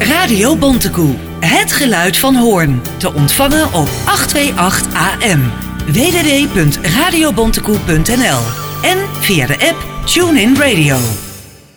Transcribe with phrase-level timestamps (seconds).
[0.00, 1.14] Radio Bontekoe.
[1.40, 2.80] Het geluid van Hoorn.
[2.96, 5.40] Te ontvangen op 828 AM.
[5.86, 8.40] www.radiobontekoe.nl
[8.82, 10.96] En via de app TuneIn Radio.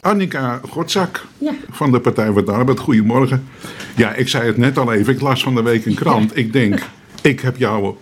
[0.01, 1.51] Annika Godzak Ja.
[1.71, 2.79] van de Partij voor de Arbeid.
[2.79, 3.48] Goedemorgen.
[3.96, 5.14] Ja, ik zei het net al even.
[5.14, 6.38] Ik las van de week een krant.
[6.38, 6.82] Ik denk,
[7.21, 7.96] ik heb jou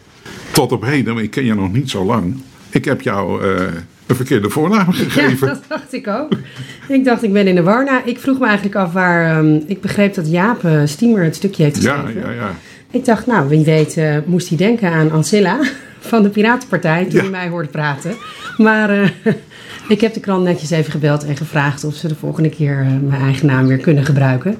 [0.51, 2.41] tot op heden, maar ik ken je nog niet zo lang.
[2.69, 3.63] Ik heb jou eh,
[4.11, 5.47] een verkeerde voornaam gegeven.
[5.47, 6.31] Ja, dat dacht ik ook.
[6.87, 7.83] Ik dacht, ik ben in de war.
[7.85, 9.37] Nou, ik vroeg me eigenlijk af waar...
[9.37, 12.21] ehm, ik begreep dat Jaap uh, Stiemer het stukje heeft Ja, geschreven.
[12.29, 12.55] ja, ja.
[12.91, 15.59] Ik dacht, nou, wie weet eh, moest hij denken aan Ancilla
[15.99, 17.21] van de Piratenpartij toen Ja.
[17.21, 18.15] hij mij hoorde praten.
[18.57, 19.09] Maar eh,
[19.89, 23.09] ik heb de krant netjes even gebeld en gevraagd of ze de volgende keer eh,
[23.09, 24.55] mijn eigen naam weer kunnen gebruiken.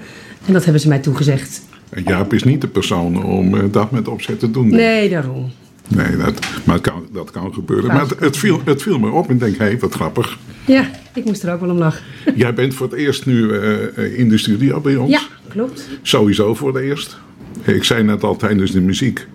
[0.46, 1.62] En dat hebben ze mij toegezegd.
[2.06, 4.70] Jaap is niet de persoon om eh, dat met opzet te doen.
[4.70, 5.52] Nee, daarom.
[5.96, 7.88] Nee, dat, maar het kan, dat kan gebeuren.
[7.88, 10.38] Maar het, het, viel, het viel me op en ik denk, hé, hey, wat grappig.
[10.66, 12.04] Ja, ik moest er ook wel om lachen.
[12.36, 15.12] Jij bent voor het eerst nu eh, in de studio bij ons.
[15.12, 15.88] Ja, klopt.
[16.02, 17.18] Sowieso voor het eerst.
[17.62, 19.28] Ik zei net al tijdens de muziek.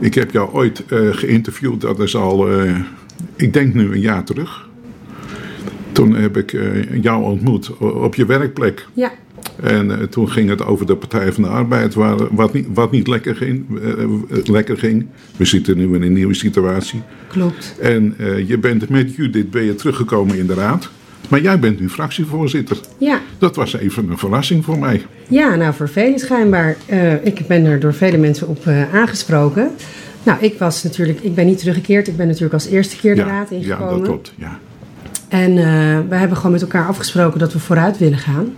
[0.00, 2.48] Ik heb jou ooit eh, geïnterviewd, dat is al,
[3.36, 4.68] ik denk nu een jaar terug.
[5.92, 6.56] Toen heb ik
[7.00, 8.86] jou ontmoet op je werkplek.
[8.92, 9.12] Ja,
[9.62, 12.90] En eh, toen ging het over de Partij van de Arbeid, waar, wat, niet, wat
[12.90, 14.08] niet lekker ging, eh, eh,
[14.44, 15.06] lekker ging.
[15.36, 17.02] We zitten nu in een nieuwe situatie.
[17.28, 17.74] klopt.
[17.80, 18.14] En
[18.46, 20.90] je bent met Judith ben je teruggekomen in de raad.
[21.28, 22.80] Maar jij bent nu fractievoorzitter.
[22.98, 25.02] Ja, Dat was even een verrassing voor mij.
[25.28, 26.76] Ja, nou voor velen schijnbaar.
[27.22, 29.70] Ik ben er door vele mensen op aangesproken.
[30.22, 32.08] Nou, ik was natuurlijk, ik ben niet teruggekeerd.
[32.08, 33.98] Ik ben natuurlijk als eerste keer de raad ja, ingekomen.
[33.98, 34.32] dat klopt.
[34.36, 34.58] Ja.
[35.28, 38.54] En eh, we hebben gewoon met elkaar afgesproken dat we vooruit willen gaan.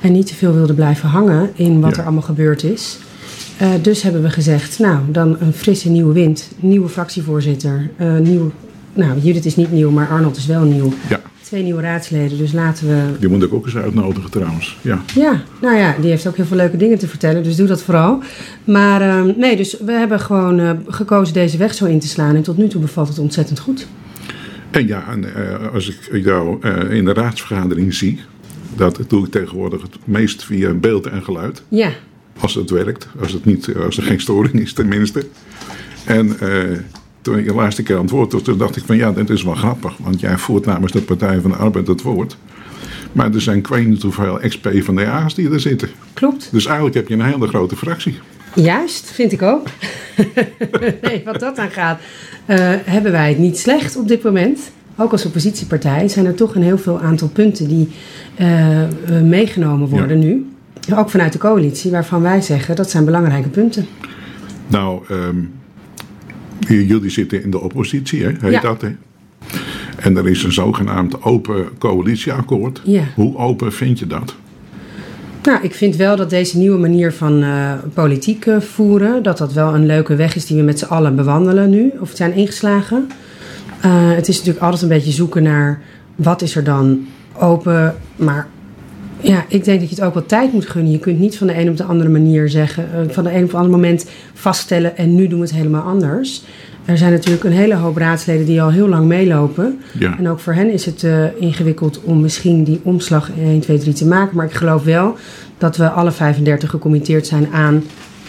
[0.00, 1.96] En niet te veel wilden blijven hangen in wat Ja.
[1.96, 2.98] er allemaal gebeurd is.
[3.56, 6.48] Eh, dus hebben we gezegd, nou, dan een frisse nieuwe wind.
[6.60, 7.90] Nieuwe fractievoorzitter.
[7.96, 8.52] eh, nieuw,
[8.92, 10.92] nou, Judith is niet nieuw, maar Arnold is wel nieuw.
[11.08, 14.78] ja, Twee nieuwe raadsleden, dus laten we die moet ik ook eens uitnodigen trouwens.
[14.82, 15.02] Ja.
[15.14, 17.82] ja, nou ja, die heeft ook heel veel leuke dingen te vertellen, dus doe dat
[17.82, 18.22] vooral.
[18.64, 22.34] Maar ehm, nee, dus we hebben gewoon eh, gekozen deze weg zo in te slaan
[22.36, 23.86] en tot nu toe bevalt het ontzettend goed.
[24.70, 28.20] En ja, en, eh, als ik jou eh, in de raadsvergadering zie,
[28.76, 31.62] dat doe ik tegenwoordig het meest via beeld en geluid.
[31.68, 31.90] Ja,
[32.40, 35.26] Als het werkt, als, het niet, als er geen storing is tenminste.
[36.04, 36.78] En eh,
[37.22, 39.30] toen ik de laatste keer aan het woord was, toen dacht ik van ja, dit
[39.30, 39.96] is wel grappig.
[39.98, 42.36] Want jij voert namens de Partij van de Arbeid het woord.
[43.12, 45.88] Maar er zijn niet hoeveel ex-P van de A's die er zitten.
[46.14, 46.48] klopt.
[46.52, 48.18] Dus eigenlijk heb je een hele grote fractie.
[48.54, 49.66] Juist, vind ik ook.
[51.02, 52.00] nee, wat dat aan gaat,
[52.46, 54.70] eh, hebben wij het niet slecht op dit moment.
[54.96, 57.88] Ook als oppositiepartij zijn er toch een heel veel aantal punten die
[58.34, 58.88] eh, eh,
[59.22, 60.46] meegenomen worden nu.
[60.94, 63.86] Ook vanuit de coalitie, waarvan wij zeggen dat zijn belangrijke punten.
[64.66, 65.36] Nou, ehm,
[66.58, 68.30] jullie zitten in de oppositie, hè?
[68.40, 68.60] heet Ja.
[68.60, 68.88] dat hè?
[69.98, 72.80] En er is een zogenaamd open coalitieakkoord.
[72.84, 73.02] Ja.
[73.14, 74.34] Hoe open vind je dat?
[75.42, 79.74] Nou, ik vind wel dat deze nieuwe manier van eh, politiek voeren, dat dat wel
[79.74, 83.08] een leuke weg is die we met z'n allen bewandelen nu, of zijn ingeslagen.
[83.80, 85.80] Eh, het is natuurlijk altijd een beetje zoeken naar
[86.14, 87.06] wat is er dan
[87.38, 88.46] open, maar
[89.20, 90.92] ja, ik denk dat je het ook wel tijd moet gunnen.
[90.92, 93.44] Je kunt niet van de een op de andere manier zeggen, eh, van de een
[93.44, 96.44] op de andere moment vaststellen en nu doen we het helemaal anders.
[96.84, 99.78] Er zijn natuurlijk een hele hoop raadsleden die al heel lang meelopen.
[99.98, 100.18] Ja.
[100.18, 103.78] En ook voor hen is het eh, ingewikkeld om misschien die omslag in 1, 2,
[103.78, 104.36] 3 te maken.
[104.36, 105.16] Maar ik geloof wel
[105.58, 107.82] dat we alle 35 gecommitteerd zijn aan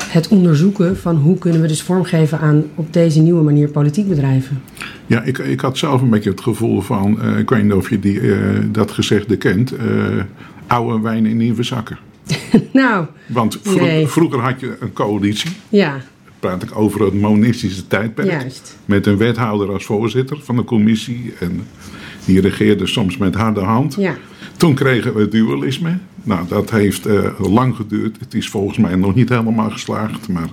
[0.03, 4.61] het onderzoeken van hoe kunnen we dus vormgeven aan op deze nieuwe manier politiek bedrijven.
[5.07, 7.89] Ja, ik, ik had zelf een beetje het gevoel van, eh, ik weet niet of
[7.89, 8.39] je die, eh,
[8.71, 9.85] dat gezegde kent, eh,
[10.67, 11.97] oude wijn in nieuwe zakken.
[12.73, 14.07] Nou, Want vro- Nee.
[14.07, 15.97] vroeger had je een coalitie, ja,
[16.39, 18.77] praat ik over het monistische tijdperk, juist.
[18.85, 21.61] met een wethouder als voorzitter van de commissie en
[22.25, 23.95] die regeerde soms met harde hand.
[23.99, 24.15] Ja,
[24.57, 25.97] Toen kregen we dualisme.
[26.23, 28.19] Nou, dat heeft eh, lang geduurd.
[28.19, 30.49] Het is volgens mij nog niet helemaal geslaagd, maar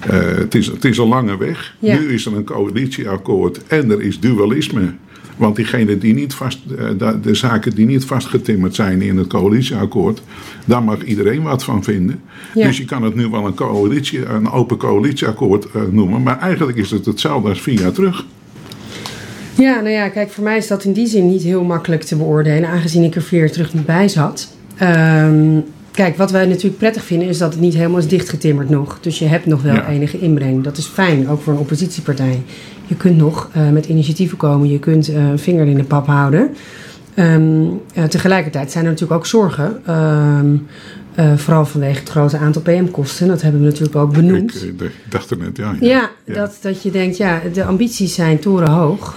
[0.00, 1.76] eh, het, is, het is een lange weg.
[1.78, 1.98] Ja.
[1.98, 4.92] Nu is er een coalitieakkoord en er is dualisme.
[5.36, 10.22] Want diegenen die niet vast, eh, de zaken die niet vastgetimmerd zijn in het coalitieakkoord,
[10.64, 12.20] daar mag iedereen wat van vinden.
[12.54, 12.66] Ja.
[12.66, 16.90] Dus je kan het nu wel een, coalitie, een open coalitieakkoord noemen, maar eigenlijk is
[16.90, 18.24] het hetzelfde als vier jaar terug.
[19.58, 22.16] Ja, nou ja, kijk, voor mij is dat in die zin niet heel makkelijk te
[22.16, 24.48] beoordelen, aangezien ik er vier jaar terug niet bij zat.
[24.76, 25.58] Ehm,
[25.90, 28.98] kijk, wat wij natuurlijk prettig vinden is dat het niet helemaal is dichtgetimmerd nog.
[29.00, 29.88] Dus je hebt nog wel Ja.
[29.88, 30.64] enige inbreng.
[30.64, 32.42] Dat is fijn, ook voor een oppositiepartij.
[32.86, 36.06] Je kunt nog eh, met initiatieven komen, je kunt eh, een vinger in de pap
[36.06, 36.50] houden.
[37.14, 37.62] Ehm,
[37.94, 39.80] eh, tegelijkertijd zijn er natuurlijk ook zorgen.
[39.86, 40.56] ehm,
[41.14, 43.28] eh, vooral vanwege het grote aantal PM-kosten.
[43.28, 44.54] Dat hebben we natuurlijk ook benoemd.
[44.62, 45.74] Ik, ik dacht er net, ja.
[45.80, 46.34] ja, Ja.
[46.34, 49.16] Dat, dat je denkt, ja, de ambities zijn torenhoog.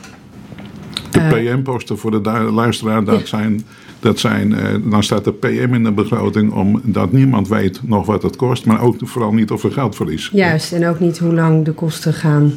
[1.15, 3.61] De Eh, PM-posten voor de luisteraar, dat, zijn,
[3.99, 8.23] Dat zijn, eh, dan staat de PM in de begroting omdat niemand weet nog wat
[8.23, 10.29] het kost, maar ook vooral niet of er geldverlies.
[10.33, 12.53] Juist, en ook niet hoe lang de kosten gaan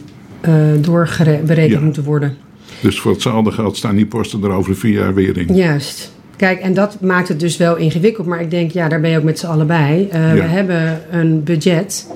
[0.49, 1.81] uh, doorberekend Ja.
[1.81, 2.37] moeten worden.
[2.81, 5.55] Dus voor hetzelfde geld staan die posten er over vier jaar weer in.
[5.57, 6.13] Juist.
[6.37, 8.27] Kijk, en dat maakt het dus wel ingewikkeld.
[8.27, 10.09] Maar ik denk, ja, daar ben je ook met z'n allen bij.
[10.11, 12.07] Eh, We hebben een budget.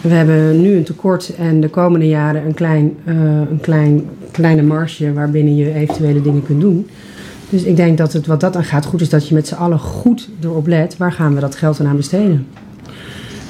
[0.00, 3.14] We hebben nu een tekort en de komende jaren een, klein, eh,
[3.50, 6.86] een klein, kleine marge waarbinnen je eventuele dingen kunt doen.
[7.50, 9.54] Dus ik denk dat het wat dat aan gaat goed is dat je met z'n
[9.54, 10.96] allen goed erop let.
[10.96, 12.46] Waar gaan we dat geld aan besteden?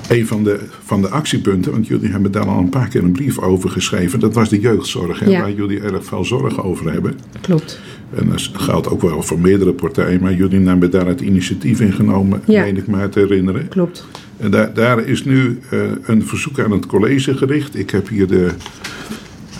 [0.08, 3.12] Een van de, van de actiepunten, want jullie hebben daar al een paar keer een
[3.12, 5.40] brief over geschreven, dat was de jeugdzorg, hè, Ja.
[5.40, 7.18] waar jullie erg veel zorgen over hebben.
[7.40, 7.80] Klopt.
[8.14, 11.92] En dat geldt ook wel voor meerdere partijen, maar jullie hebben daar het initiatief in
[11.92, 12.62] genomen, Ja.
[12.62, 13.68] meen ik me te herinneren.
[13.68, 14.06] Klopt.
[14.36, 17.78] En daar, daar is nu eh, een verzoek aan het college gericht.
[17.78, 18.48] Ik heb hier de,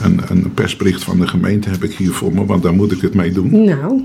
[0.03, 3.01] een, een persbericht van de gemeente heb ik hier voor me, want daar moet ik
[3.01, 3.65] het mee doen.
[3.65, 4.03] Nou,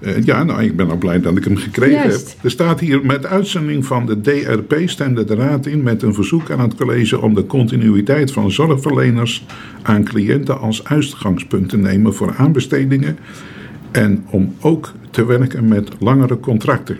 [0.00, 2.28] Eh, ja, nou, ik ben ook blij dat ik hem gekregen Juist.
[2.28, 2.44] heb.
[2.44, 6.50] Er staat hier, met uitzending van de DRP stemde de Raad in met een verzoek
[6.50, 9.44] aan het college om de continuïteit van zorgverleners
[9.82, 13.18] aan cliënten als uitgangspunt te nemen voor aanbestedingen
[13.90, 16.98] en om ook te werken met langere contracten.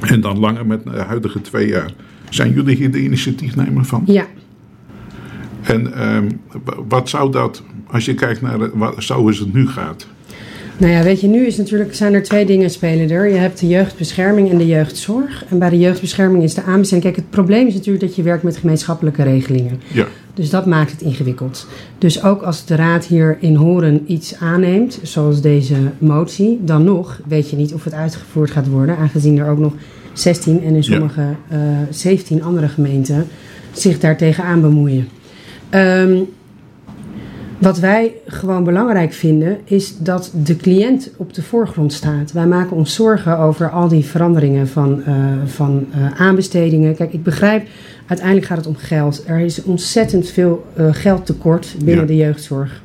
[0.00, 1.92] En dan langer met de huidige twee jaar.
[2.28, 4.02] Zijn jullie hier de initiatiefnemer van?
[4.06, 4.26] ja.
[5.62, 6.28] En ehm,
[6.88, 10.06] wat zou dat, als je kijkt naar wat, zoals het nu gaat,
[10.78, 13.28] Nou ja, weet je, nu is natuurlijk, zijn er twee dingen spelen er.
[13.28, 15.44] Je hebt de jeugdbescherming en de jeugdzorg.
[15.48, 17.02] En bij de jeugdbescherming is de aanbesteding...
[17.02, 19.80] Kijk, het probleem is natuurlijk dat je werkt met gemeenschappelijke regelingen.
[19.92, 21.66] ja, Dus dat maakt het ingewikkeld.
[21.98, 26.58] Dus ook als de raad hier in Horen iets aanneemt, zoals deze motie...
[26.62, 28.96] dan nog weet je niet of het uitgevoerd gaat worden...
[28.96, 29.72] aangezien er ook nog
[30.12, 31.58] 16 en in sommige eh
[31.90, 33.26] 17 andere gemeenten
[33.72, 35.08] zich daartegen aan bemoeien.
[35.70, 36.18] Ehm,
[37.58, 42.32] wat wij gewoon belangrijk vinden, is dat de cliënt op de voorgrond staat.
[42.32, 45.14] Wij maken ons zorgen over al die veranderingen van, eh,
[45.46, 46.94] van eh, aanbestedingen.
[46.94, 47.66] Kijk, ik begrijp,
[48.06, 49.22] uiteindelijk gaat het om geld.
[49.26, 52.06] Er is ontzettend veel eh, geldtekort binnen Ja.
[52.10, 52.82] de jeugdzorg.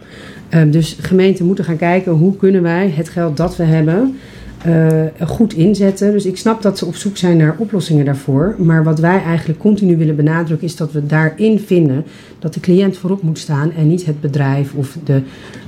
[0.50, 4.18] Ehm, dus gemeenten moeten gaan kijken hoe kunnen wij het geld dat we hebben
[4.64, 6.12] eh, goed inzetten.
[6.12, 8.56] Dus ik snap dat ze op zoek zijn naar oplossingen daarvoor.
[8.58, 12.06] Maar wat wij eigenlijk continu willen benadrukken is dat we daarin vinden
[12.40, 15.22] dat de cliënt voorop moet staan en niet het bedrijf of de,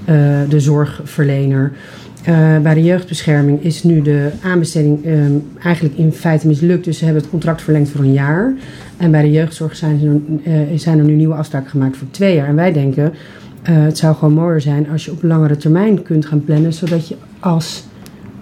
[0.06, 0.16] eh,
[0.50, 1.72] de zorgverlener.
[2.24, 5.14] Eh, bij de jeugdbescherming is nu de aanbesteding eh,
[5.64, 6.86] eigenlijk in feite mislukt.
[6.86, 8.54] Dus ze hebben het contract verlengd voor een jaar.
[8.98, 12.48] En bij de jeugdzorg zijn, ze, zijn er nu nieuwe afspraken gemaakt voor twee jaar.
[12.48, 13.14] En wij denken,
[13.62, 17.16] het zou gewoon mooier zijn als je op langere termijn kunt gaan plannen, zodat je
[17.40, 17.84] als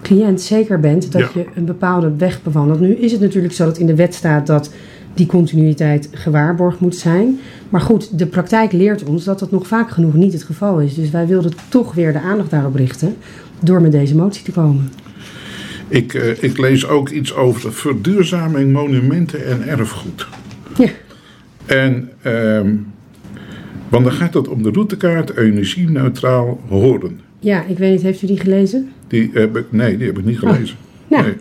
[0.04, 1.28] cliënt zeker bent dat Ja.
[1.34, 2.80] je een bepaalde weg bewandelt.
[2.80, 4.70] Nu is het natuurlijk zo dat in de wet staat dat
[5.14, 7.38] die continuïteit gewaarborgd moet zijn.
[7.68, 10.94] Maar goed, de praktijk leert ons dat dat nog vaak genoeg niet het geval is.
[10.94, 13.16] Dus wij wilden toch weer de aandacht daarop richten
[13.60, 14.90] door met deze motie te komen.
[15.88, 20.26] Ik, eh, ik lees ook iets over de verduurzaming monumenten en erfgoed.
[20.78, 20.88] Ja,
[21.66, 22.74] En, ehm,
[23.88, 27.20] want dan gaat het om de routekaart energie-neutraal horen.
[27.38, 28.90] ja ik weet niet, heeft u die gelezen?
[29.14, 30.76] Die heb ik, nee, die heb ik niet gelezen.
[31.08, 31.34] Nou, Nee,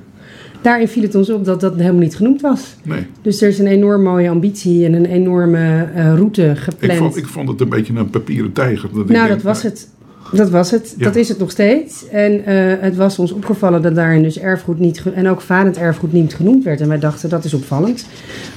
[0.62, 2.76] daarin viel het ons op dat dat helemaal niet genoemd was.
[2.84, 3.06] nee.
[3.22, 6.94] Dus er is een enorm mooie ambitie en een enorme eh, route Ik, gepland.
[7.00, 8.90] vond, ik vond het een beetje een papieren tijger.
[8.94, 9.88] Dat ik Nou, denk, dat was het.
[10.34, 10.94] Dat was het.
[10.98, 11.04] Ja.
[11.04, 12.08] Dat is het nog steeds.
[12.10, 15.04] En eh, het was ons opgevallen dat daarin dus erfgoed niet...
[15.14, 16.82] en ook varend erfgoed niet genoemd werd.
[16.82, 18.06] En wij dachten, dat is opvallend.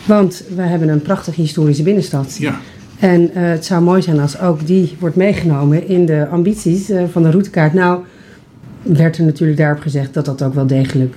[0.07, 2.37] Want we hebben een prachtige historische binnenstad.
[2.41, 2.61] Ja,
[2.99, 7.23] En eh, het zou mooi zijn als ook die wordt meegenomen in de ambities van
[7.23, 7.73] de routekaart.
[7.75, 8.01] Nou,
[8.87, 11.15] werd er natuurlijk daarop gezegd dat dat ook wel degelijk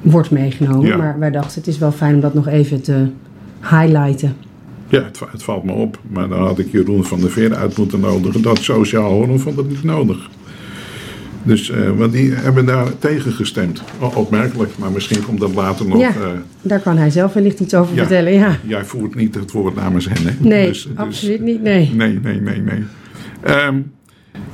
[0.00, 0.86] wordt meegenomen.
[0.86, 0.96] Ja.
[0.96, 3.06] Maar wij dachten, het is wel fijn om dat nog even te
[3.70, 4.36] highlighten.
[4.88, 5.98] ja het, va- het valt me op.
[6.08, 8.42] Maar dan had ik Jeroen van der Veer uit moeten nodigen.
[8.42, 10.30] Dat sociaal horen vond het niet nodig.
[11.42, 13.82] Dus, want die hebben daar tegen gestemd.
[14.00, 16.00] O- Opmerkelijk, maar misschien komt dat later nog.
[16.00, 16.08] Ja.
[16.08, 16.14] eh,
[16.62, 18.00] Daar kan hij zelf wellicht iets over Ja.
[18.00, 18.56] vertellen, ja.
[18.66, 20.32] jij voert niet het woord namens hen, hè?
[20.48, 21.90] Nee, Dus- dus- absoluut niet, nee.
[21.94, 22.84] Nee, nee, nee, nee.
[23.40, 23.76] Ehm,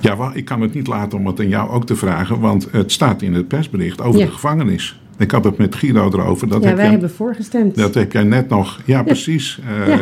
[0.00, 2.92] ja, ik kan het niet laten om het aan jou ook te vragen, want het
[2.92, 4.26] staat in het persbericht over Ja.
[4.26, 5.00] de gevangenis.
[5.18, 6.48] Ik had het met Guido erover.
[6.48, 7.76] Dat, ja, heb, wij jij, hebben voorgestemd.
[7.76, 8.80] dat heb jij net nog.
[8.84, 9.60] Ja, precies.
[9.86, 9.98] eh, Ja.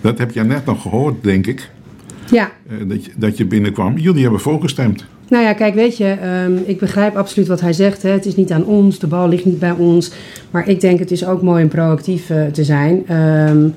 [0.00, 1.70] Dat heb jij net nog gehoord, denk ik.
[2.30, 3.98] Ja, eh, dat, je, dat je binnenkwam.
[3.98, 5.04] Jullie hebben voorgestemd.
[5.28, 8.02] nou ja, kijk, weet je, ehm, ik begrijp absoluut wat hij zegt.
[8.02, 8.10] Hè.
[8.10, 10.12] Het is niet aan ons, de bal ligt niet bij ons.
[10.50, 13.06] Maar ik denk het is ook mooi om proactief eh, te zijn.
[13.06, 13.68] Ehm,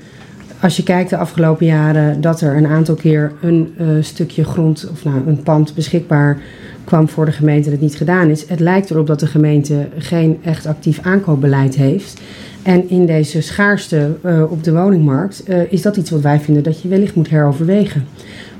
[0.63, 4.89] als je kijkt de afgelopen jaren dat er een aantal keer een eh, stukje grond
[4.91, 6.41] of nou, een pand beschikbaar
[6.83, 8.47] kwam voor de gemeente en het niet gedaan is.
[8.47, 12.21] Het lijkt erop dat de gemeente geen echt actief aankoopbeleid heeft.
[12.61, 16.63] En in deze schaarste eh, op de woningmarkt eh, is dat iets wat wij vinden
[16.63, 18.05] dat je wellicht moet heroverwegen.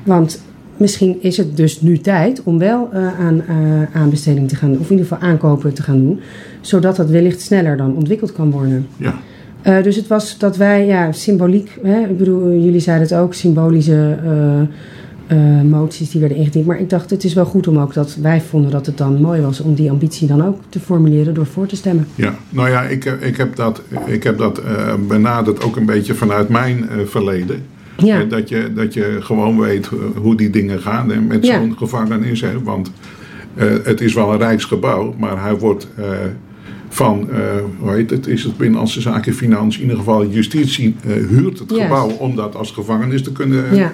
[0.04, 0.42] Want
[0.78, 3.44] misschien is het dus nu tijd om wel aan
[3.94, 6.20] aanbesteding te gaan, of in ieder geval aankopen te gaan doen,
[6.62, 8.88] zodat dat wellicht sneller dan ontwikkeld kan worden.
[8.98, 9.20] Ja.
[9.68, 13.34] Uh, dus het was dat wij, ja, symboliek, hè, ik bedoel, jullie zeiden het ook,
[13.34, 14.18] symbolische
[15.64, 16.66] moties die werden ingediend.
[16.66, 19.22] Maar ik dacht, het is wel goed om ook dat wij vonden dat het dan
[19.22, 22.08] mooi was om die ambitie dan ook te formuleren door voor te stemmen.
[22.16, 24.62] Ja, nou ja, ik, ik heb dat, ik heb dat
[25.08, 27.64] benaderd ook een beetje vanuit mijn verleden.
[27.98, 28.22] Ja.
[28.22, 31.60] Eh, Dat, je, dat je gewoon weet eh, hoe die dingen gaan hè, met Ja.
[31.60, 32.42] zo'n gevangenis.
[32.42, 32.92] Hè, want
[33.56, 36.04] eh, het is wel een rijksgebouw, maar hij wordt eh,
[36.94, 37.40] van, eh,
[37.80, 41.74] hoe heet het, is het Binnenlandse Zaken Financiën, in ieder geval justitie eh, huurt het
[41.74, 43.76] gebouw om dat als gevangenis te kunnen.
[43.76, 43.94] Ja,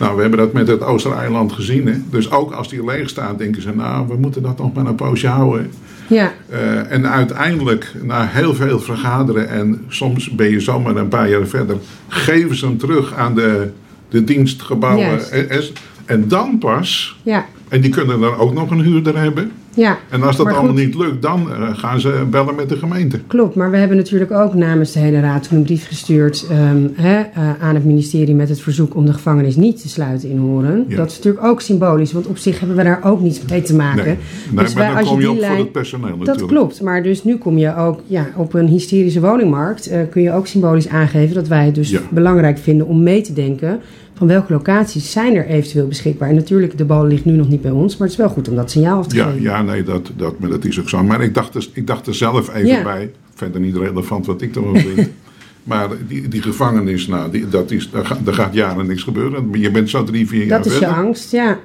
[0.00, 1.86] Nou, we hebben dat met het Oostereiland gezien.
[1.86, 1.94] Hè.
[2.10, 4.94] Dus ook als die leeg staat, denken ze, nou, we moeten dat nog maar een
[4.94, 5.70] poosje houden.
[6.06, 11.30] ja, Eh, en uiteindelijk, na heel veel vergaderen en soms ben je zomaar een paar
[11.30, 11.76] jaar verder,
[12.08, 13.70] geven ze hem terug aan de,
[14.08, 15.20] de dienstgebouwen.
[15.48, 15.72] S.
[16.04, 19.50] En dan pas, ja, en die kunnen dan ook nog een huurder hebben.
[19.74, 19.98] Ja.
[20.08, 20.74] En als dat allemaal goed.
[20.74, 23.18] niet lukt, dan eh, gaan ze bellen met de gemeente.
[23.26, 26.86] Klopt, maar we hebben natuurlijk ook namens de hele raad toen een brief gestuurd ehm,
[26.96, 27.18] eh,
[27.60, 30.84] aan het ministerie met het verzoek om de gevangenis niet te sluiten in Horen.
[30.88, 30.96] Ja.
[30.96, 33.74] Dat is natuurlijk ook symbolisch, want op zich hebben we daar ook niets mee te
[33.74, 34.04] maken.
[34.04, 34.16] Nee,
[34.50, 36.26] nee Dus maar wij- dan als kom je die op voor lijn- het personeel Dat
[36.26, 36.48] natuurlijk.
[36.48, 39.86] klopt, maar dus nu kom je ook ja, op een hysterische woningmarkt.
[39.88, 42.00] eh, kun je ook symbolisch aangeven dat wij het dus Ja.
[42.10, 43.80] belangrijk vinden om mee te denken
[44.20, 46.28] van welke locaties zijn er eventueel beschikbaar.
[46.28, 48.48] En natuurlijk, de bal ligt nu nog niet bij ons, maar het is wel goed
[48.48, 49.42] om dat signaal af te Ja, geven.
[49.42, 51.02] ja nee, dat, dat, maar dat is ook zo.
[51.04, 52.82] Maar ik dacht, er, ik dacht er zelf even Ja.
[52.82, 53.10] bij.
[53.34, 55.08] Verder niet relevant wat ik ervan vind.
[55.70, 59.48] maar die, die gevangenis, nou, die, dat is, daar, gaat, daar gaat jaren niks gebeuren.
[59.52, 61.58] Je bent zo drie, vier jaar Dat is je angst, ja.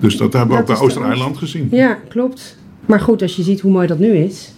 [0.00, 1.68] Dus dat hebben we Dat ook bij Oostereiland gezien.
[1.70, 2.56] Ja, klopt.
[2.86, 4.52] Maar goed, als je ziet hoe mooi dat nu is.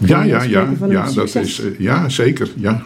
[0.00, 2.50] Ja, ja, ja, ja, dat is, eh, ja zeker.
[2.56, 2.82] Ja.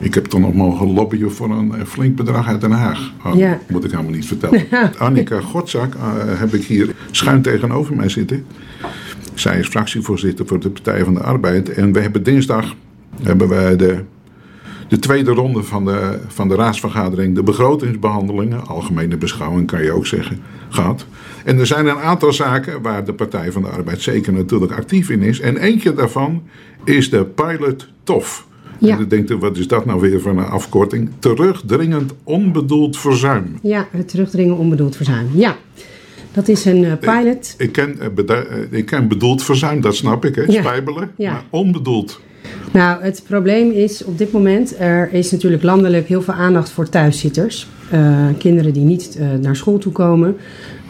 [0.00, 3.12] Ik heb toch nog mogen lobbyen voor een eh, flink bedrag uit Den Haag.
[3.24, 3.58] Oh, Ja.
[3.68, 4.64] Moet ik helemaal niet vertellen.
[4.98, 8.44] Annika Godzak eh, heb ik hier schuin tegenover mij zitten.
[9.34, 11.68] Zij is fractievoorzitter voor de Partij van de Arbeid.
[11.68, 12.74] En we hebben dinsdag
[13.22, 14.04] hebben wij de,
[14.88, 20.06] de tweede ronde van de, van de raadsvergadering, de begrotingsbehandelingen, algemene beschouwing kan je ook
[20.06, 21.06] zeggen, gehad.
[21.44, 25.10] En er zijn een aantal zaken waar de Partij van de Arbeid zeker natuurlijk actief
[25.10, 25.40] in is.
[25.40, 26.42] En eentje daarvan
[26.84, 28.48] is de pilot TOF.
[28.80, 28.92] Ja.
[28.92, 31.10] En dan denkt u, wat is dat nou weer voor een afkorting?
[31.18, 33.58] Terugdringend onbedoeld verzuim.
[33.62, 35.28] Ja, het terugdringen onbedoeld verzuim.
[35.34, 35.56] Ja,
[36.32, 37.54] dat is een eh, pilot.
[37.58, 40.42] Ik ken, eh, eh, ik ken bedoeld verzuim, dat snap ik, hè?
[40.42, 40.60] Ja.
[40.62, 41.10] spijbelen.
[41.16, 41.32] Ja.
[41.32, 42.20] Maar onbedoeld.
[42.72, 46.88] Nou, het probleem is op dit moment, er is natuurlijk landelijk heel veel aandacht voor
[46.88, 47.68] thuiszitters.
[48.38, 50.36] Kinderen die niet naar school toe komen.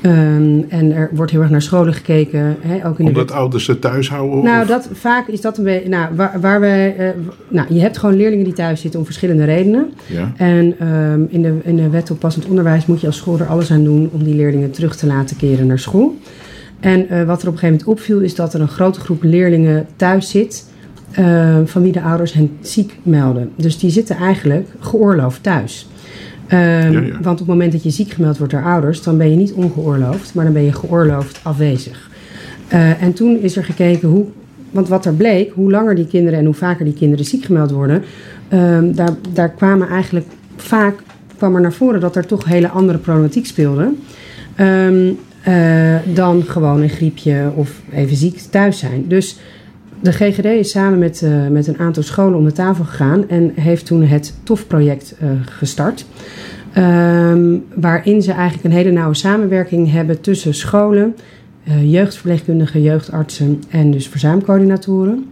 [0.03, 2.57] Ehm, en er wordt heel erg naar scholen gekeken.
[2.61, 4.45] Hè, ook in de Omdat ouders ze thuis houden?
[4.45, 5.89] Nou, of- dat, vaak is dat een beetje.
[5.89, 6.97] Nou, waar, waar wij.
[6.97, 7.09] eh,
[7.49, 9.93] nou, je hebt gewoon leerlingen die thuis zitten om verschillende redenen.
[10.07, 10.33] Ja.
[10.37, 13.47] En ehm, in, de, in de wet op passend onderwijs moet je als school er
[13.47, 16.17] alles aan doen om die leerlingen terug te laten keren naar school.
[16.81, 19.23] En eh, wat er op een gegeven moment opviel, is dat er een grote groep
[19.23, 20.69] leerlingen thuis zit.
[21.11, 23.51] eh, van wie de ouders hen ziek melden.
[23.57, 25.89] Dus die zitten eigenlijk geoorloofd thuis.
[26.51, 27.13] Ehm, Ja, ja.
[27.13, 29.53] Want op het moment dat je ziek gemeld wordt door ouders, dan ben je niet
[29.53, 32.11] ongeoorloofd, maar dan ben je geoorloofd afwezig.
[32.69, 34.25] Eh, en toen is er gekeken hoe.
[34.71, 37.71] Want wat er bleek, hoe langer die kinderen en hoe vaker die kinderen ziek gemeld
[37.71, 38.03] worden,
[38.49, 40.27] ehm, daar, daar kwamen eigenlijk
[40.57, 40.95] vaak
[41.37, 43.93] kwam er naar voren dat er toch hele andere problematiek speelde.
[44.57, 45.09] ehm,
[45.43, 49.05] eh, dan gewoon een griepje of even ziek thuis zijn.
[49.09, 49.39] Dus
[50.01, 53.53] de GGD is samen met, eh, met een aantal scholen om de tafel gegaan en
[53.55, 56.07] heeft toen het TOF-project eh, gestart.
[56.73, 61.17] Ehm, waarin ze eigenlijk een hele nauwe samenwerking hebben tussen scholen,
[61.65, 65.27] eh, jeugdverpleegkundigen, jeugdartsen en dus verzuimcoördinatoren.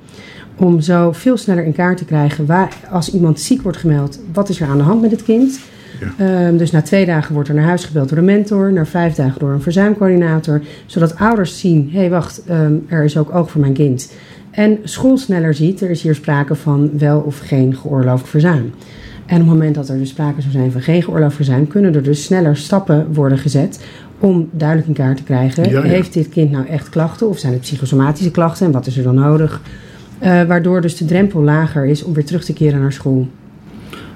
[0.56, 4.48] Om zo veel sneller in kaart te krijgen waar, als iemand ziek wordt gemeld, wat
[4.48, 5.60] is er aan de hand met het kind.
[6.00, 6.46] Ja.
[6.46, 9.14] Ehm, dus na twee dagen wordt er naar huis gebeld door een mentor, na vijf
[9.14, 10.60] dagen door een verzuimcoördinator.
[10.86, 14.12] Zodat ouders zien, hé hey, wacht, ehm, er is ook oog voor mijn kind.
[14.50, 18.72] En school sneller ziet, er is hier sprake van wel of geen geoorloofd verzuim.
[19.26, 21.94] En op het moment dat er dus sprake zou zijn van geen geoorloofd verzuim, kunnen
[21.94, 23.84] er dus sneller stappen worden gezet
[24.18, 25.82] om duidelijk in kaart te krijgen, Ja, ja.
[25.82, 29.02] heeft dit kind nou echt klachten of zijn het psychosomatische klachten en wat is er
[29.02, 29.60] dan nodig?
[30.18, 33.28] Eh, waardoor dus de drempel lager is om weer terug te keren naar school.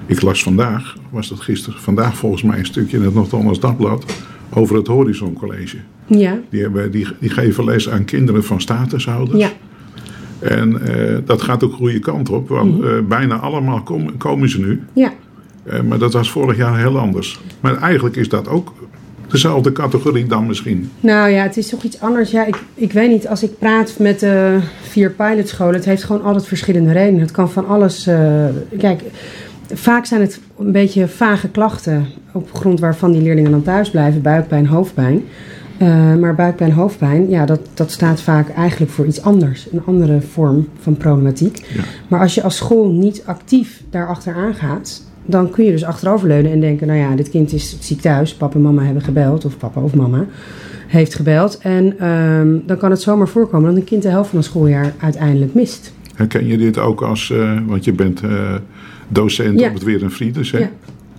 [0.05, 4.05] Ik las vandaag, was dat gisteren, vandaag volgens mij een stukje in het Noord-Hollands Dagblad
[4.53, 5.77] over het Horizon College.
[6.07, 9.39] Ja, Die, hebben, die, die geven les aan kinderen van statushouders.
[9.39, 9.49] ja,
[10.43, 12.87] En eh, dat gaat ook de goede kant op, want Mhm.
[12.87, 14.81] eh, bijna allemaal kom- komen ze nu.
[14.93, 15.11] ja.
[15.63, 17.39] Eh, maar dat was vorig jaar heel anders.
[17.59, 18.73] Maar eigenlijk is dat ook
[19.27, 20.89] dezelfde categorie dan misschien.
[20.99, 22.31] Nou ja, het is toch iets anders.
[22.31, 24.25] Ja, ik, ik weet niet, als ik praat met
[24.81, 27.21] vier pilotscholen, het heeft gewoon altijd verschillende redenen.
[27.21, 28.09] Het kan van alles.
[28.77, 29.01] kijk,
[29.73, 34.21] vaak zijn het een beetje vage klachten op grond waarvan die leerlingen dan thuis blijven.
[34.21, 35.23] Buikpijn, hoofdpijn.
[35.81, 39.67] Uh, maar buikpijn, hoofdpijn, ja, dat, dat staat vaak eigenlijk voor iets anders.
[39.71, 41.57] Een andere vorm van problematiek.
[41.57, 41.83] Ja.
[42.07, 46.59] Maar als je als school niet actief daarachteraan gaat, dan kun je dus achteroverleunen en
[46.59, 48.33] denken: nou ja, dit kind is ziek thuis.
[48.35, 50.25] Papa en mama hebben gebeld, of papa of mama
[50.87, 51.57] heeft gebeld.
[51.57, 54.93] En um, dan kan het zomaar voorkomen dat een kind de helft van een schooljaar
[54.97, 55.93] uiteindelijk mist.
[56.15, 58.55] Herken je dit ook als, uh, want je bent uh,
[59.07, 59.67] docent Ja.
[59.67, 60.57] op het Weer en Friedes, hè?
[60.59, 60.69] Ja.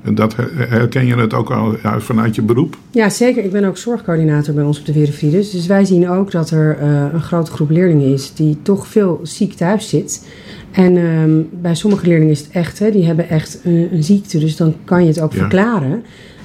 [0.04, 2.76] En dat her- herken je het ook al vanuit je beroep?
[2.90, 3.44] Ja, zeker.
[3.44, 5.50] Ik ben ook zorgcoördinator bij ons op de Werenfrides.
[5.50, 9.20] Dus wij zien ook dat er uh, een grote groep leerlingen is die toch veel
[9.22, 10.28] ziek thuis zit.
[10.70, 14.38] En um, bij sommige leerlingen is het echt, hè, die hebben echt een, een ziekte.
[14.38, 15.38] Dus dan kan je het ook Ja.
[15.38, 16.02] verklaren.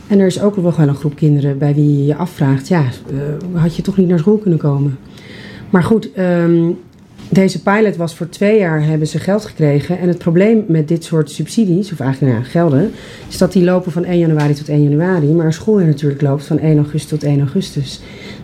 [0.07, 2.83] En er is ook nog wel een groep kinderen bij wie je je afvraagt: ja,
[3.11, 4.97] uh, had je toch niet naar school kunnen komen?
[5.69, 6.77] Maar goed, um,
[7.29, 9.99] deze pilot was voor twee jaar hebben ze geld gekregen.
[9.99, 12.91] En het probleem met dit soort subsidies, of eigenlijk nou ja, gelden,
[13.29, 15.27] is dat die lopen van 1 januari tot 1 januari.
[15.27, 18.01] Maar een schooljaar natuurlijk loopt van 1 augustus tot 1 augustus.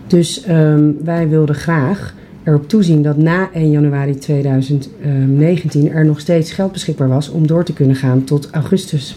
[0.07, 2.13] Dus um, wij wilden graag
[2.43, 7.63] erop toezien dat na 1 januari 2019 er nog steeds geld beschikbaar was om door
[7.63, 9.15] te kunnen gaan tot augustus.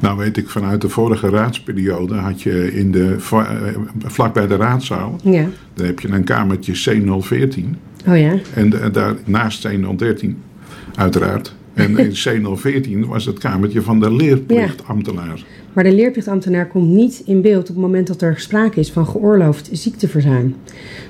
[0.00, 3.14] Nou weet ik, vanuit de vorige raadsperiode had je in de,
[3.98, 5.46] vlak bij de raadzaal, Ja.
[5.74, 7.64] daar heb je een kamertje C014.
[8.08, 8.38] Oh ja?
[8.54, 10.28] En de, daar naast C013,
[10.94, 11.54] uiteraard.
[11.74, 15.44] En in C014 was het kamertje van de leerplichtambtenaar.
[15.72, 19.06] Maar de leerplichtambtenaar komt niet in beeld op het moment dat er sprake is van
[19.06, 20.54] geoorloofd ziekteverzuim.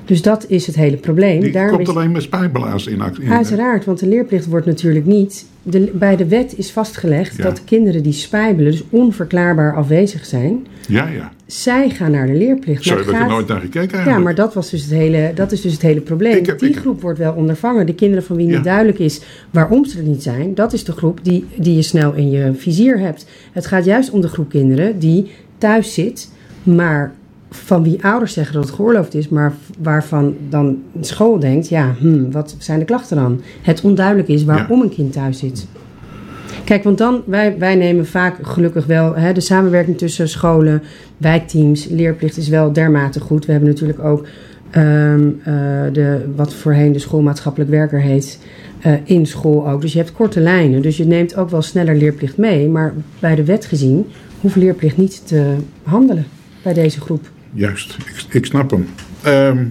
[0.04, 1.40] Dus dat is het hele probleem.
[1.40, 3.30] Die Daarom komt alleen met spijbelaars in actie.
[3.30, 5.46] Uiteraard, want de leerplicht wordt natuurlijk niet.
[5.64, 7.42] De, bij de wet is vastgelegd Ja.
[7.42, 11.32] dat kinderen die spijbelen, dus onverklaarbaar afwezig zijn, Ja, ja.
[11.46, 12.82] zij gaan naar de leerplicht.
[12.84, 14.24] Zo heb ik er nooit naar gekeken Ja, eigenlijk.
[14.24, 16.36] maar dat, was dus het hele, dat is dus het hele probleem.
[16.36, 17.86] Ik heb- die ik- groep wordt wel ondervangen.
[17.86, 18.62] De kinderen van wie niet Ja.
[18.62, 22.12] duidelijk is waarom ze er niet zijn, dat is de groep die, die je snel
[22.12, 23.26] in je vizier hebt.
[23.52, 26.30] Het gaat juist om de groep kinderen die thuis zit,
[26.62, 27.12] maar
[27.54, 32.30] van wie ouders zeggen dat het geoorloofd is, maar waarvan dan school denkt, ja, hm,
[32.30, 33.40] wat zijn de klachten dan?
[33.62, 35.66] Het onduidelijk is waarom een kind thuis zit.
[36.64, 40.82] Kijk, want dan, wij, wij nemen vaak gelukkig wel hè, de samenwerking tussen scholen,
[41.16, 43.46] wijkteams, leerplicht is wel dermate goed.
[43.46, 44.26] We hebben natuurlijk ook
[44.70, 45.54] ehm, eh,
[45.92, 48.38] de, wat voorheen de schoolmaatschappelijk werker heet,
[48.80, 49.80] eh, in school ook.
[49.80, 52.68] Dus je hebt korte lijnen, dus je neemt ook wel sneller leerplicht mee.
[52.68, 54.06] Maar bij de wet gezien
[54.40, 56.26] hoeft leerplicht niet te handelen
[56.62, 57.30] bij deze groep.
[57.52, 58.86] Juist, ik, ik snap hem.
[59.22, 59.64] Ehm,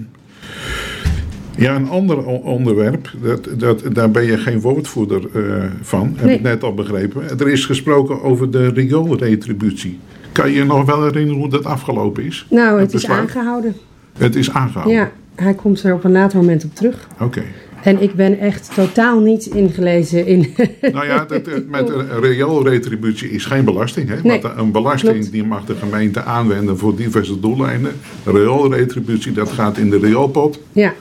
[1.58, 6.36] ja, een ander onderwerp, dat, dat, daar ben je geen woordvoerder eh, van, heb Nee.
[6.36, 7.40] ik net al begrepen.
[7.40, 10.00] Er is gesproken over de rioolretributie.
[10.32, 12.46] Kan je je nog wel herinneren hoe dat afgelopen is?
[12.50, 13.76] Nou, het is aangehouden.
[14.18, 14.96] Het is aangehouden?
[14.98, 17.08] Ja, hij komt er op een later moment op terug.
[17.20, 17.42] Oké.
[17.84, 20.54] En ik ben echt totaal niet ingelezen in.
[20.94, 24.10] Nou ja, dat, eh, met een rioolretributie is geen belasting.
[24.10, 24.16] Hè?
[24.24, 25.32] Nee, Want een belasting klopt.
[25.32, 27.92] die mag de gemeente aanwenden voor diverse doeleinden.
[28.26, 30.60] Rioolretributie, dat gaat in de rioolpot.
[30.72, 30.94] ja,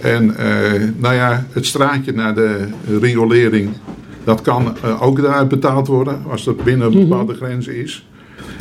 [0.00, 2.66] En eh, nou ja, het straatje naar de
[3.00, 3.70] riolering,
[4.24, 6.98] dat kan eh, ook daaruit betaald worden als dat binnen Mhm.
[6.98, 8.06] een bepaalde grenzen is.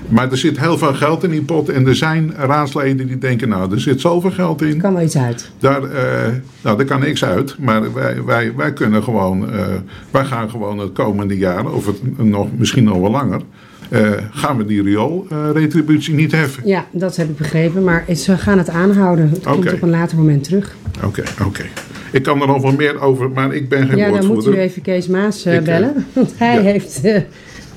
[0.10, 3.50] Maar er zit heel veel geld in die pot en er zijn raadsleden die denken,
[3.50, 4.78] nou, er zit zoveel geld in.
[4.78, 5.52] kan wel iets uit.
[5.60, 9.66] Daar, eh, nou, daar kan niks uit, maar wij, wij, wij kunnen gewoon, eh,
[10.12, 13.42] wij gaan gewoon het komende jaar, of het nog, misschien nog wel langer,
[13.90, 16.68] eh, gaan we die rioolretributie niet heffen.
[16.68, 17.84] Ja, dat heb ik begrepen.
[17.84, 19.30] Maar ze gaan het aanhouden.
[19.30, 20.76] Het komt op een later moment terug.
[21.06, 21.64] Oké, oké.
[22.12, 24.62] Ik kan er nog wel meer over, maar ik ben geen ja, dan moet woordvoerder.
[24.62, 26.06] u even Kees Maas Ik, bellen.
[26.14, 26.62] Want hij ja.
[26.62, 27.02] heeft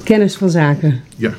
[0.02, 1.00] kennis van zaken.
[1.16, 1.32] Ja.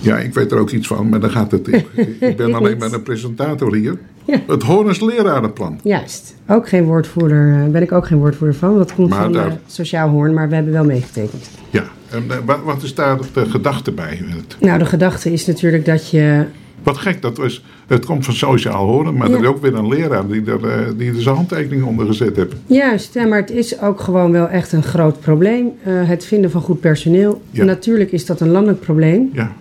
[0.00, 1.68] Ja, ik weet er ook iets van, maar dan gaat het.
[1.68, 1.86] Ik,
[2.20, 3.98] ik ben alleen maar een presentator hier.
[4.24, 4.38] Ja.
[4.46, 5.80] Het Horens lerarenplan.
[5.82, 6.34] Juist.
[6.46, 7.54] Ook geen woordvoerder.
[7.64, 8.76] eh, ben ik ook geen woordvoerder van.
[8.78, 10.34] Dat komt Maar van daar- eh, Sociaal Hoorn.
[10.34, 11.50] Maar we hebben wel meegetekend.
[11.70, 11.84] Ja.
[12.10, 14.20] En eh, wat, is daar de gedachte bij?
[14.60, 16.44] Nou, de gedachte is natuurlijk dat je...
[16.82, 19.34] Wat gek, dat was, het komt van Sociaal Horen, maar Ja.
[19.34, 22.52] er is ook weer een leraar die er, die er zijn handtekening onder gezet heeft.
[22.66, 25.68] Juist, ja, maar het is ook gewoon wel echt een groot probleem.
[25.84, 27.42] het vinden van goed personeel.
[27.50, 27.64] Ja.
[27.64, 29.30] Natuurlijk is dat een landelijk probleem.
[29.32, 29.52] Ja,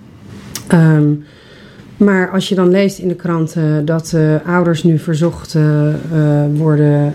[0.70, 1.14] Ehm,
[1.98, 5.96] maar als je dan leest in de kranten dat eh, ouders nu verzocht eh, eh,
[6.56, 7.14] worden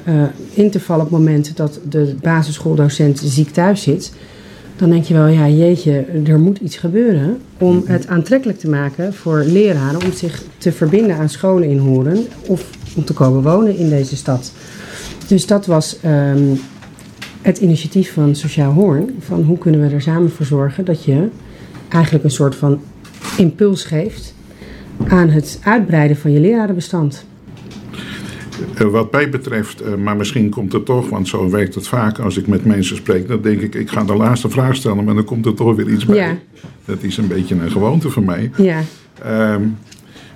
[0.53, 4.13] in te vallen op het moment dat de basisschooldocent ziek thuis zit,
[4.77, 9.15] dan denk je wel, ja jeetje, er moet iets gebeuren om het aantrekkelijk te maken
[9.15, 13.77] voor leraren om zich te verbinden aan scholen in Horen of om te komen wonen
[13.77, 14.53] in deze stad.
[15.27, 16.55] Dus dat was ehm,
[17.43, 21.29] het initiatief van Sociaal Hoorn, van hoe kunnen we er samen voor zorgen dat je
[21.89, 22.81] eigenlijk een soort van
[23.37, 24.35] impuls geeft
[25.09, 27.27] aan het uitbreiden van je lerarenbestand.
[28.75, 32.19] Eh, wat mij betreft, eh, maar misschien komt het toch, want zo werkt het vaak
[32.19, 33.29] als ik met mensen spreek.
[33.29, 35.91] Dan denk ik, ik ga de laatste vraag stellen, maar dan komt er toch weer
[35.91, 36.17] iets bij.
[36.17, 36.37] Ja.
[36.85, 38.51] Dat is een beetje een gewoonte voor mij.
[38.57, 38.81] Ja.
[39.23, 39.63] Ehm,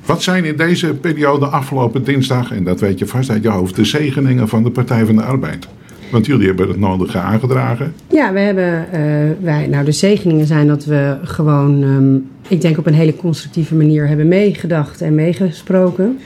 [0.04, 3.76] wat zijn in deze periode afgelopen dinsdag, en dat weet je vast uit je hoofd,
[3.76, 5.68] de zegeningen van de Partij van de Arbeid?
[6.11, 7.92] Want jullie hebben het nodige aangedragen.
[8.11, 9.01] Ja, we hebben, eh,
[9.40, 12.16] wij, nou de zegeningen zijn dat we gewoon, ehm,
[12.55, 16.18] ik denk op een hele constructieve manier hebben meegedacht en meegesproken.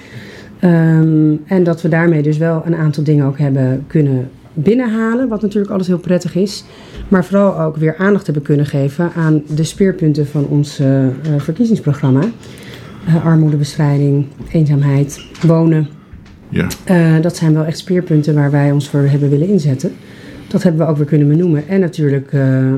[0.59, 5.43] Ehm, en dat we daarmee dus wel een aantal dingen ook hebben kunnen binnenhalen, wat
[5.43, 6.65] natuurlijk alles heel prettig is.
[7.09, 11.13] Maar vooral ook weer aandacht hebben kunnen geven aan de speerpunten van ons eh, eh,
[11.39, 12.23] verkiezingsprogramma.
[13.07, 15.89] Eh, armoedebestrijding, eenzaamheid, wonen.
[16.53, 16.67] Ja.
[16.85, 19.93] Eh, dat zijn wel echt speerpunten waar wij ons voor hebben willen inzetten.
[20.47, 21.69] Dat hebben we ook weer kunnen benoemen.
[21.69, 22.73] En natuurlijk eh,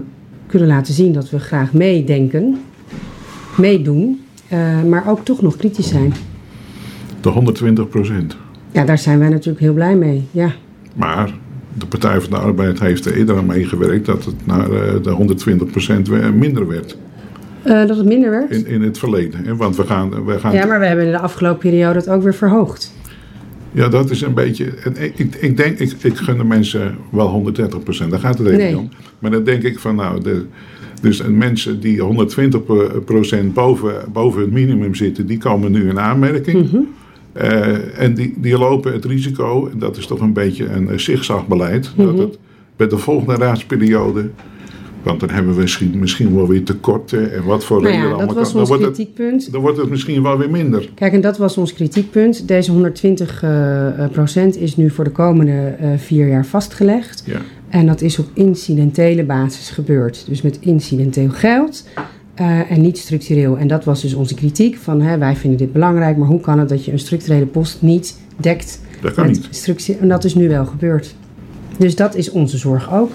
[0.47, 2.61] kunnen laten zien dat we graag meedenken,
[3.57, 6.13] meedoen, eh, maar ook toch nog kritisch zijn.
[7.21, 8.37] De 120 procent.
[8.73, 10.25] Ja, daar zijn wij natuurlijk heel blij mee.
[10.31, 10.53] Ja,
[10.95, 11.35] Maar
[11.79, 14.69] de Partij van de Arbeid heeft er eerder aan meegewerkt dat het naar
[15.03, 16.97] de 120 procent minder werd
[17.65, 18.51] dat het minder werd.
[18.51, 19.45] in, in het verleden.
[19.45, 19.57] hè.
[19.57, 22.23] Want we gaan, we gaan Ja, maar we hebben in de afgelopen periode het ook
[22.23, 22.93] weer verhoogd.
[23.75, 24.65] Ja, dat is een beetje.
[24.65, 28.11] en Ik, ik, denk, ik, ik gun de mensen wel 130 procent.
[28.11, 28.79] Daar gaat het even Nee.
[28.79, 28.89] om.
[29.19, 30.45] Maar dan denk ik van, nou, de,
[31.01, 32.61] dus mensen die 120
[33.05, 36.71] procent boven, boven het minimum zitten, die komen nu in aanmerking.
[36.71, 36.83] Mhm.
[37.33, 40.99] Eh, en die, die lopen het risico, en dat is toch een beetje een eh,
[40.99, 42.07] zigzagbeleid, Mhm.
[42.07, 42.39] dat het
[42.77, 44.31] bij de volgende raadsperiode.
[45.05, 48.11] Want dan hebben we misschien, misschien wel weer tekorten en wat voor Nou reden ja,
[48.11, 48.53] dat allemaal was kan.
[48.53, 49.53] Dan ons wordt, het, kritiekpunt.
[49.53, 50.91] dan wordt het misschien wel weer minder.
[50.95, 52.49] Kijk, en dat was ons kritiekpunt.
[52.49, 57.23] Deze 120 eh, procent is nu voor de komende eh, vier jaar vastgelegd.
[57.27, 57.41] Ja.
[57.69, 60.25] En dat is op incidentele basis gebeurd.
[60.29, 61.89] Dus met incidenteel geld
[62.35, 63.59] eh, en niet structureel.
[63.59, 66.59] En dat was dus onze kritiek van hè, wij vinden dit belangrijk, maar hoe kan
[66.59, 68.81] het dat je een structurele post niet dekt?
[69.01, 69.97] Dat kan niet.
[70.01, 71.15] En dat is nu wel gebeurd.
[71.79, 73.11] Dus dat is onze zorg ook.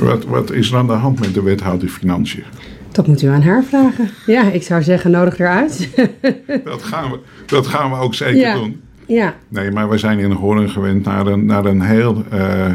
[0.00, 2.44] Wat, wat is er aan de hand met de wethouder Financiën?
[2.92, 4.08] Dat moet u aan haar vragen.
[4.26, 5.88] Ja, ik zou zeggen, nodig eruit.
[6.64, 8.54] Dat gaan we, dat gaan we ook zeker Ja.
[8.54, 8.80] doen.
[9.06, 12.74] ja, Nee, maar we zijn in Hoorn gewend naar een, naar een heel, eh, eh,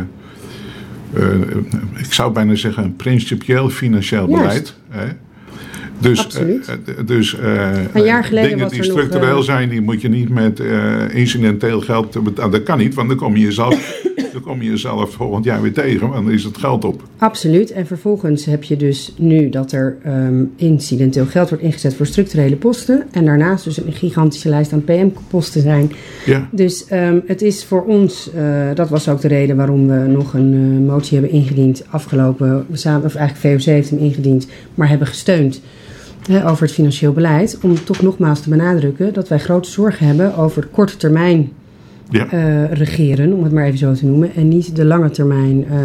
[1.96, 4.76] ik zou bijna zeggen, een principieel financieel beleid.
[4.90, 5.06] Hè?
[6.00, 6.28] Dus,
[7.06, 7.38] dus
[7.94, 11.16] Een jaar geleden dingen was die nog, structureel zijn, die moet je niet met eh,
[11.16, 12.52] incidenteel geld betalen.
[12.52, 14.02] Dat kan niet, want dan kom je jezelf,
[14.34, 17.04] dan kom je jezelf volgend jaar weer tegen, want dan is het geld op.
[17.18, 17.72] absoluut.
[17.72, 22.56] En vervolgens heb je dus nu dat er ehm, incidenteel geld wordt ingezet voor structurele
[22.56, 23.04] posten.
[23.12, 25.92] En daarnaast dus een gigantische lijst aan PM-posten zijn.
[26.26, 30.08] Ja, Dus ehm, het is voor ons, eh, dat was ook de reden waarom we
[30.08, 35.08] nog een eh, motie hebben ingediend afgelopen, of eigenlijk VOC heeft hem ingediend, maar hebben
[35.08, 35.62] gesteund
[36.28, 37.58] hè, over het financieel beleid.
[37.62, 41.52] Om toch nogmaals te benadrukken dat wij grote zorgen hebben over korte termijn
[42.10, 42.28] ja.
[42.32, 45.80] eh, regeren, om het maar even zo te noemen, en niet de lange termijn eh,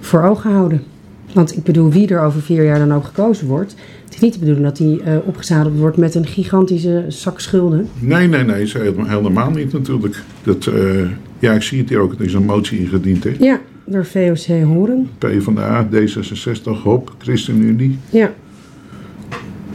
[0.00, 0.82] voor ogen houden.
[1.32, 4.32] Want ik bedoel, wie er over vier jaar dan ook gekozen wordt, het is niet
[4.32, 7.88] de bedoeling dat hij eh, opgezadeld wordt met een gigantische zak schulden.
[7.98, 10.22] Nee, nee, nee, is helemaal, helemaal niet natuurlijk.
[10.42, 11.06] Dat, eh,
[11.38, 12.12] ja, ik zie het hier ook.
[12.12, 13.24] Er is een motie ingediend.
[13.24, 13.34] Hè?
[13.38, 15.08] Ja, door VOC Horen.
[15.18, 17.98] PvdA, D66, HOP, ChristenUnie.
[18.10, 18.32] Ja,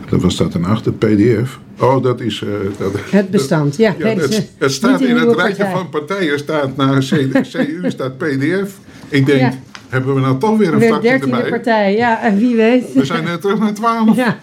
[0.10, 1.60] Was dat een achter, PDF.
[1.80, 2.42] Oh, dat is...
[2.44, 3.76] eh, dat, het bestand.
[3.78, 5.72] Ja, het, staat in het rijtje partij.
[5.72, 7.06] van partijen, staat naar
[7.52, 8.78] CU, staat PDF.
[9.10, 9.54] Ik denk, Ja.
[9.90, 11.50] hebben we nou toch weer een Weer vakje dertiende erbij?
[11.50, 12.94] partij, ja, en wie weet.
[12.94, 14.16] We zijn net terug naar 12.
[14.16, 14.38] Ja,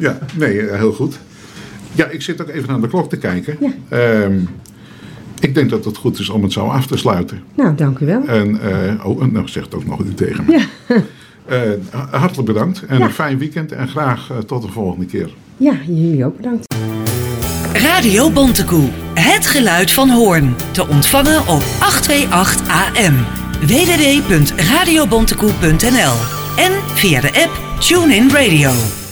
[0.00, 1.18] Ja, nee, eh, heel goed.
[1.92, 3.56] Ja, ik zit ook even naar de klok te kijken.
[3.60, 3.70] Ja.
[3.88, 4.38] Ehm,
[5.40, 7.42] ik denk dat het goed is om het zo af te sluiten.
[7.54, 8.22] nou, dank u wel.
[8.26, 10.52] En, eh, oh, en nou zegt ook nog u tegen me.
[10.52, 10.96] Ja, Eh,
[12.10, 13.04] hartelijk bedankt en Ja.
[13.04, 15.30] een fijn weekend en graag eh, tot de volgende keer.
[15.56, 16.74] ja jullie ook bedankt.
[17.72, 18.88] Radio Bontekoe.
[19.14, 20.54] Het geluid van Hoorn.
[20.70, 23.14] Te ontvangen op 828 AM.
[23.60, 26.14] www.radiobontekoe.nl
[26.56, 29.03] En via de app TuneIn Radio.